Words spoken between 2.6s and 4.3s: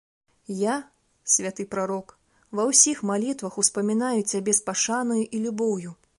ўсіх малітвах успамінаю